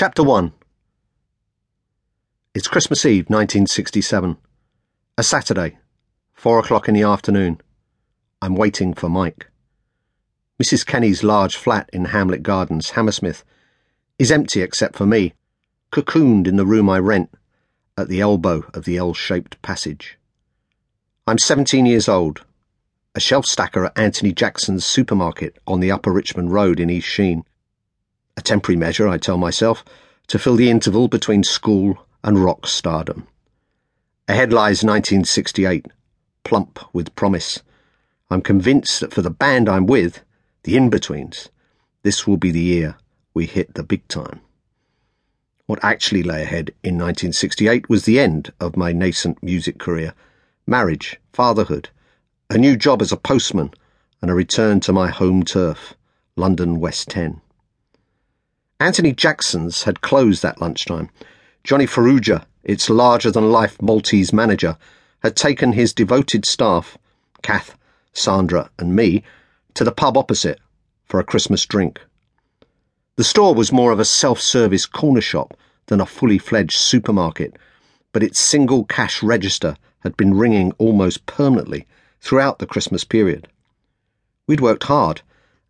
[0.00, 0.52] Chapter 1
[2.54, 4.36] It's Christmas Eve, 1967.
[5.16, 5.78] A Saturday,
[6.34, 7.60] four o'clock in the afternoon.
[8.40, 9.50] I'm waiting for Mike.
[10.62, 10.86] Mrs.
[10.86, 13.42] Kenny's large flat in Hamlet Gardens, Hammersmith,
[14.20, 15.34] is empty except for me,
[15.90, 17.34] cocooned in the room I rent
[17.96, 20.16] at the elbow of the L shaped passage.
[21.26, 22.44] I'm 17 years old,
[23.16, 27.42] a shelf stacker at Anthony Jackson's supermarket on the Upper Richmond Road in East Sheen.
[28.38, 29.84] A temporary measure, I tell myself,
[30.28, 33.26] to fill the interval between school and rock stardom.
[34.28, 35.86] Ahead lies 1968,
[36.44, 37.64] plump with promise.
[38.30, 40.22] I'm convinced that for the band I'm with,
[40.62, 41.48] the in-betweens,
[42.04, 42.96] this will be the year
[43.34, 44.40] we hit the big time.
[45.66, 50.14] What actually lay ahead in 1968 was the end of my nascent music career,
[50.64, 51.88] marriage, fatherhood,
[52.48, 53.74] a new job as a postman,
[54.22, 55.94] and a return to my home turf,
[56.36, 57.40] London West 10.
[58.80, 61.10] Anthony Jackson's had closed that lunchtime.
[61.64, 64.78] Johnny Farrugia, its larger than life Maltese manager,
[65.20, 66.96] had taken his devoted staff,
[67.42, 67.76] Kath,
[68.12, 69.24] Sandra, and me,
[69.74, 70.60] to the pub opposite
[71.04, 72.00] for a Christmas drink.
[73.16, 77.56] The store was more of a self service corner shop than a fully fledged supermarket,
[78.12, 81.84] but its single cash register had been ringing almost permanently
[82.20, 83.48] throughout the Christmas period.
[84.46, 85.22] We'd worked hard,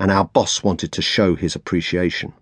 [0.00, 2.32] and our boss wanted to show his appreciation.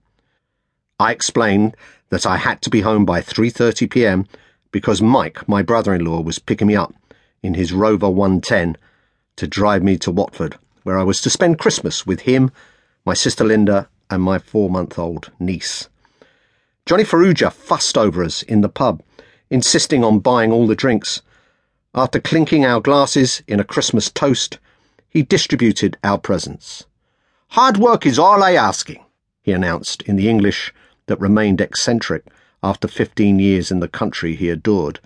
[1.00, 1.76] I explained
[2.10, 4.26] that I had to be home by 3:30 p.m.
[4.70, 6.94] because Mike, my brother-in-law, was picking me up
[7.42, 8.76] in his Rover 110
[9.34, 12.52] to drive me to Watford, where I was to spend Christmas with him,
[13.04, 15.88] my sister Linda, and my four-month-old niece.
[16.86, 19.02] Johnny Farrugia fussed over us in the pub,
[19.50, 21.22] insisting on buying all the drinks.
[21.92, 24.60] After clinking our glasses in a Christmas toast,
[25.08, 26.84] he distributed our presents.
[27.48, 29.04] Hard work is all I asking,
[29.42, 30.72] he announced in the English
[31.06, 32.24] that remained eccentric
[32.62, 35.00] after 15 years in the country he adored.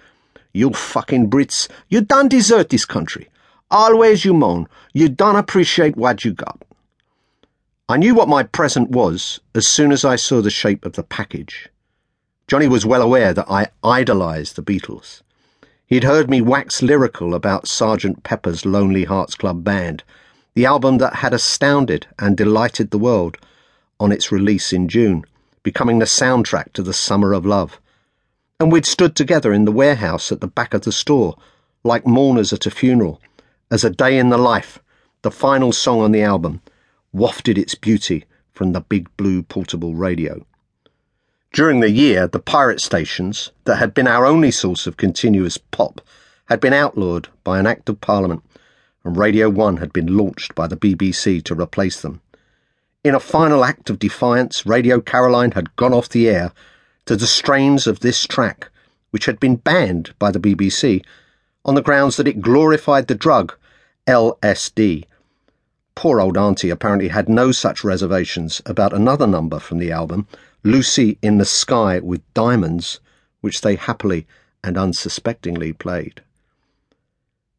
[0.53, 3.29] You fucking Brits, you don't desert this country.
[3.71, 4.69] Always you moan.
[4.93, 6.63] You don't appreciate what you got.
[7.89, 11.03] I knew what my present was as soon as I saw the shape of the
[11.03, 11.69] package.
[12.47, 15.23] Johnny was well aware that I idolised the Beatles.
[15.87, 20.03] He'd heard me wax lyrical about Sergeant Pepper's Lonely Hearts Club Band,
[20.55, 23.37] the album that had astounded and delighted the world
[23.99, 25.25] on its release in June
[25.69, 27.79] becoming the soundtrack to the Summer of Love.
[28.59, 31.37] And we'd stood together in the warehouse at the back of the store,
[31.85, 33.21] like mourners at a funeral,
[33.71, 34.79] as A Day in the Life,
[35.21, 36.63] the final song on the album,
[37.13, 40.47] wafted its beauty from the big blue portable radio.
[41.53, 46.01] During the year, the pirate stations, that had been our only source of continuous pop,
[46.47, 48.43] had been outlawed by an Act of Parliament,
[49.05, 52.23] and Radio 1 had been launched by the BBC to replace them.
[53.05, 56.51] In a final act of defiance, Radio Caroline had gone off the air
[57.07, 58.71] to the strains of this track,
[59.13, 61.05] which had been banned by the BBC
[61.65, 63.55] on the grounds that it glorified the drug
[64.09, 65.05] LSD.
[65.95, 70.27] Poor old Auntie apparently had no such reservations about another number from the album,
[70.65, 72.99] Lucy in the Sky with Diamonds,
[73.43, 74.27] which they happily
[74.65, 76.21] and unsuspectingly played.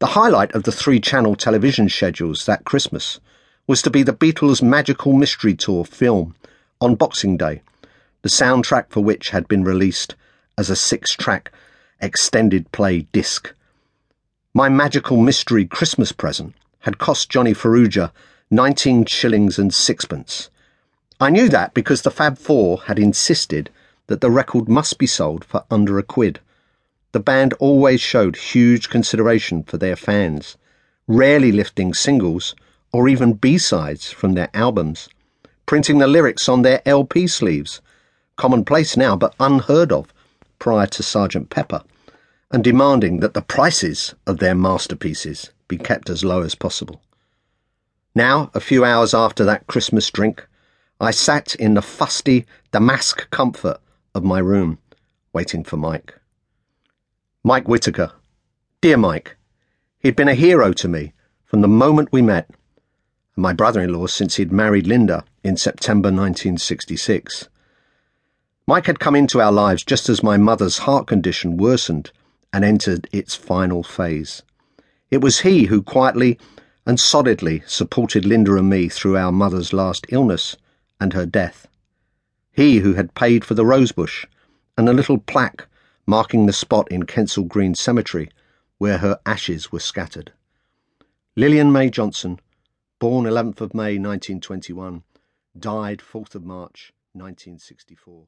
[0.00, 3.20] The highlight of the three channel television schedules that Christmas
[3.70, 6.34] was to be the Beatles' Magical Mystery Tour film
[6.80, 7.62] on Boxing Day,
[8.22, 10.16] the soundtrack for which had been released
[10.58, 11.52] as a six track
[12.00, 13.54] extended play disc.
[14.52, 18.10] My magical mystery Christmas present had cost Johnny Farrugia
[18.50, 20.50] 19 shillings and sixpence.
[21.20, 23.70] I knew that because the Fab Four had insisted
[24.08, 26.40] that the record must be sold for under a quid.
[27.12, 30.56] The band always showed huge consideration for their fans,
[31.06, 32.56] rarely lifting singles
[32.92, 35.08] or even B-sides from their albums,
[35.66, 37.80] printing the lyrics on their LP sleeves,
[38.36, 40.12] commonplace now but unheard of
[40.58, 41.82] prior to Sergeant Pepper,
[42.50, 47.00] and demanding that the prices of their masterpieces be kept as low as possible.
[48.14, 50.46] Now, a few hours after that Christmas drink,
[51.00, 53.78] I sat in the fusty damask comfort
[54.14, 54.78] of my room,
[55.32, 56.14] waiting for Mike.
[57.44, 58.12] Mike Whitaker.
[58.80, 59.36] Dear Mike,
[60.00, 61.12] he'd been a hero to me
[61.44, 62.50] from the moment we met
[63.36, 67.48] my brother in law since he'd married Linda in September 1966.
[68.66, 72.10] Mike had come into our lives just as my mother's heart condition worsened
[72.52, 74.42] and entered its final phase.
[75.10, 76.38] It was he who quietly
[76.86, 80.56] and solidly supported Linda and me through our mother's last illness
[81.00, 81.66] and her death.
[82.52, 84.24] He who had paid for the rosebush
[84.76, 85.66] and a little plaque
[86.06, 88.30] marking the spot in Kensal Green Cemetery
[88.78, 90.32] where her ashes were scattered.
[91.36, 92.40] Lillian May Johnson
[93.00, 95.04] Born 11th of May 1921,
[95.58, 98.26] died 4th of March 1964.